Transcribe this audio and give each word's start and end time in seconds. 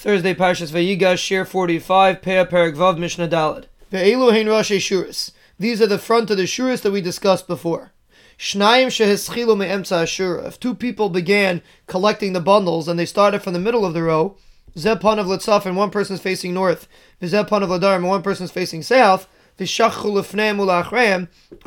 Thursday, 0.00 0.32
Parshas 0.32 0.72
Vayigash, 0.72 1.20
Shiur 1.20 1.46
45, 1.46 2.22
Peah 2.22 2.48
Perek 2.48 2.74
Vav, 2.74 2.96
Mishnah 2.96 3.28
Daled. 3.28 3.66
Ve'elu 3.92 4.32
hein 4.32 4.46
Rashi 4.46 4.78
Shuris. 4.78 5.32
These 5.58 5.82
are 5.82 5.86
the 5.86 5.98
front 5.98 6.30
of 6.30 6.38
the 6.38 6.44
Shuris 6.44 6.80
that 6.80 6.90
we 6.90 7.02
discussed 7.02 7.46
before. 7.46 7.92
Shnayim 8.38 8.86
sheheschilu 8.86 9.58
me'emtza 9.58 10.04
ashura. 10.04 10.46
If 10.46 10.58
two 10.58 10.74
people 10.74 11.10
began 11.10 11.60
collecting 11.86 12.32
the 12.32 12.40
bundles 12.40 12.88
and 12.88 12.98
they 12.98 13.04
started 13.04 13.42
from 13.42 13.52
the 13.52 13.58
middle 13.58 13.84
of 13.84 13.92
the 13.92 14.02
row, 14.02 14.38
Zepon 14.74 15.18
of 15.18 15.26
Litzaf 15.26 15.66
and 15.66 15.76
one 15.76 15.90
person's 15.90 16.22
facing 16.22 16.54
north, 16.54 16.88
Vizepon 17.20 17.62
of 17.62 17.68
Ladar 17.68 17.96
and 17.96 18.08
one 18.08 18.22
person's 18.22 18.50
facing 18.50 18.82
south, 18.82 19.28
and 19.58 19.68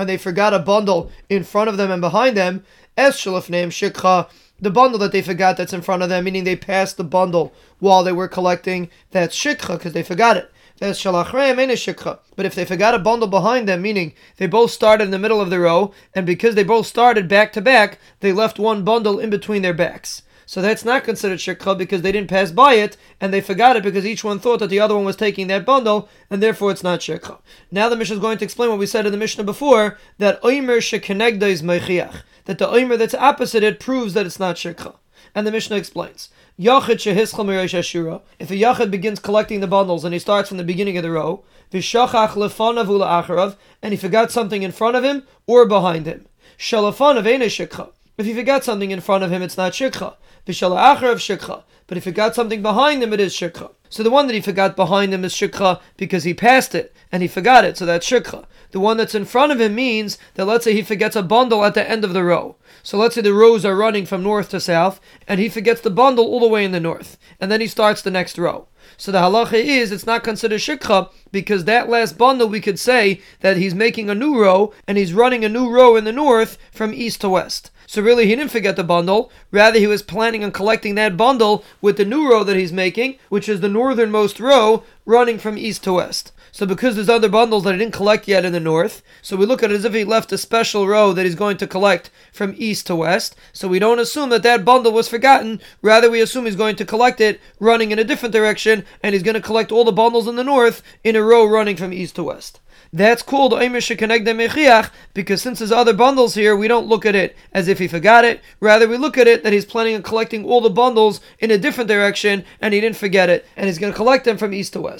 they 0.09 0.17
forgot 0.17 0.53
a 0.55 0.59
bundle 0.59 1.11
in 1.29 1.43
front 1.43 1.69
of 1.69 1.77
them 1.77 1.91
and 1.91 2.01
behind 2.01 2.35
them, 2.35 2.65
Es 2.97 3.21
shalafneim 3.23 3.67
shikha, 3.67 4.27
the 4.63 4.71
bundle 4.71 4.99
that 4.99 5.11
they 5.11 5.21
forgot 5.21 5.57
that's 5.57 5.73
in 5.73 5.81
front 5.81 6.03
of 6.03 6.09
them, 6.09 6.23
meaning 6.23 6.45
they 6.45 6.55
passed 6.55 6.95
the 6.95 7.03
bundle 7.03 7.53
while 7.79 8.03
they 8.03 8.13
were 8.13 8.29
collecting, 8.29 8.89
that's 9.11 9.35
shikha 9.35 9.77
because 9.77 9.91
they 9.91 10.03
forgot 10.03 10.37
it. 10.37 10.49
That's 10.79 11.01
shalachreim 11.01 11.59
ain't 11.59 11.71
a 11.71 11.75
shikha. 11.75 12.19
But 12.37 12.45
if 12.45 12.55
they 12.55 12.63
forgot 12.63 12.95
a 12.95 12.99
bundle 12.99 13.27
behind 13.27 13.67
them, 13.67 13.81
meaning 13.81 14.13
they 14.37 14.47
both 14.47 14.71
started 14.71 15.03
in 15.03 15.11
the 15.11 15.19
middle 15.19 15.41
of 15.41 15.49
the 15.49 15.59
row, 15.59 15.93
and 16.15 16.25
because 16.25 16.55
they 16.55 16.63
both 16.63 16.87
started 16.87 17.27
back 17.27 17.51
to 17.53 17.61
back, 17.61 17.99
they 18.21 18.31
left 18.31 18.57
one 18.57 18.83
bundle 18.85 19.19
in 19.19 19.29
between 19.29 19.61
their 19.61 19.73
backs. 19.73 20.23
So 20.45 20.61
that's 20.61 20.85
not 20.85 21.03
considered 21.03 21.39
shikha 21.39 21.77
because 21.77 22.01
they 22.01 22.11
didn't 22.11 22.29
pass 22.29 22.51
by 22.51 22.73
it 22.73 22.97
and 23.21 23.33
they 23.33 23.41
forgot 23.41 23.75
it 23.75 23.83
because 23.83 24.05
each 24.05 24.23
one 24.23 24.39
thought 24.39 24.59
that 24.59 24.69
the 24.69 24.79
other 24.79 24.95
one 24.95 25.05
was 25.05 25.15
taking 25.15 25.47
that 25.47 25.65
bundle 25.65 26.09
and 26.29 26.43
therefore 26.43 26.71
it's 26.71 26.83
not 26.83 26.99
shikha. 26.99 27.39
Now 27.71 27.89
the 27.89 27.95
Mishnah 27.95 28.15
is 28.15 28.21
going 28.21 28.37
to 28.39 28.45
explain 28.45 28.69
what 28.69 28.79
we 28.79 28.85
said 28.85 29.05
in 29.05 29.11
the 29.11 29.17
Mishnah 29.17 29.43
before 29.43 29.97
that 30.17 30.41
oimer 30.41 30.77
shekenegda 30.77 31.43
is 31.43 31.61
meichiach 31.61 32.21
that 32.45 32.57
the 32.57 32.67
oimer 32.67 32.97
that's 32.97 33.13
opposite 33.15 33.63
it 33.63 33.79
proves 33.79 34.13
that 34.13 34.25
it's 34.25 34.39
not 34.39 34.55
shikha. 34.55 34.95
And 35.35 35.47
the 35.47 35.51
Mishnah 35.51 35.77
explains. 35.77 36.29
Yachid. 36.59 38.21
If 38.39 38.51
a 38.51 38.55
yachid 38.55 38.91
begins 38.91 39.19
collecting 39.19 39.61
the 39.61 39.67
bundles 39.67 40.05
and 40.05 40.13
he 40.13 40.19
starts 40.19 40.49
from 40.49 40.57
the 40.57 40.63
beginning 40.63 40.97
of 40.97 41.03
the 41.03 41.11
row, 41.11 41.43
v'shachach 41.71 42.31
lefanav 42.31 42.85
acharav, 42.87 43.55
and 43.81 43.93
he 43.93 43.97
forgot 43.97 44.31
something 44.31 44.61
in 44.61 44.71
front 44.71 44.95
of 44.95 45.03
him 45.03 45.23
or 45.47 45.65
behind 45.65 46.05
him. 46.05 46.27
Shalafanav 46.57 47.25
ain't 47.25 47.43
shikha. 47.43 47.91
If 48.17 48.25
he 48.25 48.33
forgot 48.33 48.63
something 48.63 48.91
in 48.91 49.01
front 49.01 49.23
of 49.23 49.31
him, 49.31 49.41
it's 49.41 49.57
not 49.57 49.71
shikha. 49.71 50.15
V'shalacharav 50.47 51.15
shikha. 51.15 51.63
But 51.87 51.97
if 51.97 52.05
he 52.05 52.11
got 52.11 52.35
something 52.35 52.61
behind 52.61 53.01
him, 53.01 53.13
it 53.13 53.19
is 53.19 53.33
shikha. 53.33 53.71
So 53.93 54.01
the 54.01 54.09
one 54.09 54.25
that 54.25 54.33
he 54.33 54.41
forgot 54.41 54.75
behind 54.75 55.13
him 55.13 55.23
is 55.23 55.35
shikha 55.35 55.79
because 55.97 56.23
he 56.23 56.33
passed 56.33 56.73
it 56.73 56.95
and 57.11 57.21
he 57.21 57.27
forgot 57.27 57.63
it, 57.63 57.77
so 57.77 57.85
that's 57.85 58.09
shikha. 58.09 58.47
The 58.71 58.79
one 58.79 58.97
that's 58.97 59.13
in 59.13 59.23
front 59.23 59.51
of 59.51 59.61
him 59.61 59.75
means 59.75 60.17
that 60.33 60.45
let's 60.45 60.63
say 60.63 60.73
he 60.73 60.81
forgets 60.81 61.15
a 61.15 61.21
bundle 61.21 61.63
at 61.63 61.75
the 61.75 61.87
end 61.87 62.03
of 62.03 62.11
the 62.11 62.23
row. 62.23 62.55
So 62.81 62.97
let's 62.97 63.13
say 63.13 63.21
the 63.21 63.35
rows 63.35 63.65
are 63.65 63.75
running 63.75 64.07
from 64.07 64.23
north 64.23 64.49
to 64.49 64.59
south, 64.59 64.99
and 65.27 65.39
he 65.39 65.47
forgets 65.47 65.81
the 65.81 65.91
bundle 65.91 66.25
all 66.25 66.39
the 66.39 66.47
way 66.47 66.65
in 66.65 66.71
the 66.71 66.79
north, 66.79 67.19
and 67.39 67.51
then 67.51 67.61
he 67.61 67.67
starts 67.67 68.01
the 68.01 68.09
next 68.09 68.39
row. 68.39 68.67
So 68.97 69.11
the 69.11 69.19
halacha 69.19 69.63
is 69.63 69.91
it's 69.91 70.07
not 70.07 70.23
considered 70.23 70.59
shikha 70.59 71.11
because 71.31 71.65
that 71.65 71.87
last 71.87 72.17
bundle 72.17 72.47
we 72.49 72.61
could 72.61 72.79
say 72.79 73.21
that 73.41 73.57
he's 73.57 73.75
making 73.75 74.09
a 74.09 74.15
new 74.15 74.41
row 74.41 74.73
and 74.87 74.97
he's 74.97 75.13
running 75.13 75.45
a 75.45 75.49
new 75.49 75.69
row 75.69 75.95
in 75.95 76.03
the 76.03 76.11
north 76.11 76.57
from 76.71 76.95
east 76.95 77.21
to 77.21 77.29
west. 77.29 77.69
So 77.85 78.01
really, 78.01 78.25
he 78.25 78.35
didn't 78.35 78.51
forget 78.51 78.75
the 78.75 78.83
bundle. 78.83 79.31
Rather, 79.51 79.77
he 79.77 79.87
was 79.87 80.01
planning 80.01 80.43
on 80.43 80.51
collecting 80.51 80.95
that 80.95 81.17
bundle 81.17 81.63
with 81.81 81.97
the 81.97 82.05
new 82.05 82.29
row 82.29 82.43
that 82.43 82.57
he's 82.57 82.73
making, 82.73 83.17
which 83.29 83.47
is 83.47 83.59
the 83.59 83.69
northernmost 83.83 84.39
row 84.39 84.83
running 85.05 85.37
from 85.37 85.57
east 85.57 85.83
to 85.83 85.93
west. 85.93 86.31
So 86.51 86.65
because 86.65 86.95
there's 86.95 87.09
other 87.09 87.29
bundles 87.29 87.63
that 87.63 87.73
he 87.73 87.79
didn't 87.79 87.93
collect 87.93 88.27
yet 88.27 88.45
in 88.45 88.53
the 88.53 88.59
north, 88.59 89.01
so 89.21 89.35
we 89.35 89.45
look 89.45 89.63
at 89.63 89.71
it 89.71 89.75
as 89.75 89.85
if 89.85 89.93
he 89.93 90.03
left 90.03 90.31
a 90.31 90.37
special 90.37 90.87
row 90.87 91.11
that 91.11 91.25
he's 91.25 91.33
going 91.33 91.57
to 91.57 91.67
collect 91.67 92.11
from 92.31 92.53
east 92.57 92.87
to 92.87 92.95
west. 92.95 93.35
So 93.53 93.67
we 93.67 93.79
don't 93.79 93.99
assume 93.99 94.29
that 94.29 94.43
that 94.43 94.63
bundle 94.63 94.91
was 94.91 95.09
forgotten. 95.09 95.61
Rather, 95.81 96.11
we 96.11 96.21
assume 96.21 96.45
he's 96.45 96.55
going 96.55 96.75
to 96.75 96.85
collect 96.85 97.19
it 97.19 97.41
running 97.59 97.91
in 97.91 97.97
a 97.97 98.03
different 98.03 98.33
direction, 98.33 98.85
and 99.01 99.13
he's 99.13 99.23
going 99.23 99.33
to 99.33 99.41
collect 99.41 99.71
all 99.71 99.83
the 99.83 99.91
bundles 99.91 100.27
in 100.27 100.35
the 100.35 100.43
north 100.43 100.83
in 101.03 101.15
a 101.15 101.23
row 101.23 101.43
running 101.43 101.75
from 101.75 101.91
east 101.91 102.15
to 102.17 102.23
west. 102.23 102.59
That's 102.93 103.23
called 103.23 103.53
Mechiach 103.53 104.91
because 105.15 105.41
since 105.41 105.57
there's 105.57 105.71
other 105.71 105.93
bundles 105.93 106.35
here, 106.35 106.55
we 106.55 106.67
don't 106.67 106.85
look 106.85 107.07
at 107.07 107.15
it 107.15 107.35
as 107.51 107.67
if 107.67 107.79
he 107.79 107.87
forgot 107.87 108.23
it. 108.23 108.39
Rather, 108.59 108.87
we 108.87 108.97
look 108.97 109.17
at 109.17 109.27
it 109.27 109.41
that 109.41 109.51
he's 109.51 109.65
planning 109.65 109.95
on 109.95 110.03
collecting 110.03 110.45
all 110.45 110.61
the 110.61 110.69
bundles 110.69 111.19
in 111.39 111.49
a 111.49 111.57
different 111.57 111.87
direction 111.87 112.45
and 112.61 112.71
he 112.71 112.79
didn't 112.79 112.97
forget 112.97 113.29
it, 113.29 113.47
and 113.57 113.65
he's 113.65 113.79
going 113.79 113.91
to 113.91 113.97
collect 113.97 114.25
them 114.25 114.37
from 114.37 114.53
east 114.53 114.73
to 114.73 114.81
west. 114.81 114.92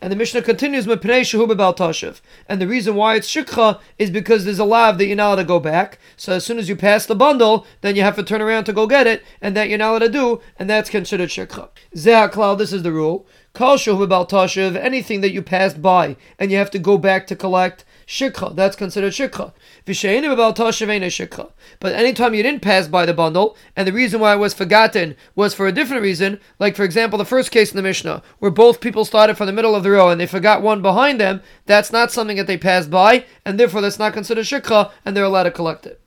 And 0.00 0.12
the 0.12 0.16
Mishnah 0.16 0.42
continues. 0.42 0.86
And 0.86 2.60
the 2.60 2.66
reason 2.66 2.94
why 2.94 3.14
it's 3.14 3.32
Shikha 3.32 3.80
is 3.98 4.10
because 4.10 4.44
there's 4.44 4.58
a 4.58 4.64
lav 4.64 4.98
that 4.98 5.06
you're 5.06 5.16
not 5.16 5.26
allowed 5.26 5.36
to 5.36 5.44
go 5.44 5.60
back. 5.60 5.98
So 6.16 6.32
as 6.34 6.44
soon 6.44 6.58
as 6.58 6.68
you 6.68 6.76
pass 6.76 7.06
the 7.06 7.14
bundle, 7.14 7.66
then 7.80 7.96
you 7.96 8.02
have 8.02 8.16
to 8.16 8.22
turn 8.22 8.42
around 8.42 8.64
to 8.64 8.72
go 8.72 8.86
get 8.86 9.06
it, 9.06 9.22
and 9.40 9.56
that 9.56 9.68
you're 9.68 9.78
not 9.78 9.90
allowed 9.90 9.98
to 10.00 10.08
do, 10.08 10.40
and 10.58 10.68
that's 10.68 10.90
considered 10.90 11.30
Shikha. 11.30 11.68
Zeh 11.94 12.58
this 12.58 12.72
is 12.72 12.82
the 12.82 12.92
rule. 12.92 13.26
Kal 13.56 13.78
Shehu 13.78 14.06
Tashiv, 14.06 14.76
anything 14.76 15.22
that 15.22 15.32
you 15.32 15.40
passed 15.40 15.80
by 15.80 16.16
and 16.38 16.50
you 16.50 16.58
have 16.58 16.70
to 16.72 16.78
go 16.78 16.98
back 16.98 17.26
to 17.26 17.34
collect, 17.34 17.86
shikha, 18.06 18.54
that's 18.54 18.76
considered 18.76 19.14
shikha. 19.14 19.54
V'sheinim 19.86 20.30
about 20.30 20.56
tashavena 20.56 21.06
shikha. 21.06 21.52
But 21.80 21.94
anytime 21.94 22.34
you 22.34 22.42
didn't 22.42 22.60
pass 22.60 22.86
by 22.86 23.06
the 23.06 23.14
bundle, 23.14 23.56
and 23.74 23.88
the 23.88 23.94
reason 23.94 24.20
why 24.20 24.34
it 24.34 24.38
was 24.40 24.52
forgotten 24.52 25.16
was 25.34 25.54
for 25.54 25.66
a 25.66 25.72
different 25.72 26.02
reason, 26.02 26.38
like 26.58 26.76
for 26.76 26.84
example 26.84 27.18
the 27.18 27.24
first 27.24 27.50
case 27.50 27.70
in 27.70 27.78
the 27.78 27.82
Mishnah, 27.82 28.22
where 28.40 28.50
both 28.50 28.82
people 28.82 29.06
started 29.06 29.38
from 29.38 29.46
the 29.46 29.54
middle 29.54 29.74
of 29.74 29.84
the 29.84 29.90
row 29.90 30.10
and 30.10 30.20
they 30.20 30.26
forgot 30.26 30.60
one 30.60 30.82
behind 30.82 31.18
them, 31.18 31.40
that's 31.64 31.90
not 31.90 32.12
something 32.12 32.36
that 32.36 32.46
they 32.46 32.58
passed 32.58 32.90
by, 32.90 33.24
and 33.46 33.58
therefore 33.58 33.80
that's 33.80 33.98
not 33.98 34.12
considered 34.12 34.44
shikha, 34.44 34.90
and 35.06 35.16
they're 35.16 35.24
allowed 35.24 35.44
to 35.44 35.50
collect 35.50 35.86
it. 35.86 35.98